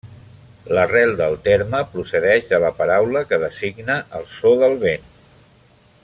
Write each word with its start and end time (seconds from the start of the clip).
L'arrel 0.75 1.11
del 1.19 1.35
terme 1.47 1.81
procedeix 1.91 2.49
de 2.53 2.61
la 2.65 2.73
paraula 2.81 3.23
que 3.33 3.41
designa 3.47 4.01
el 4.21 4.27
so 4.37 4.57
del 4.65 4.77
vent. 4.87 5.05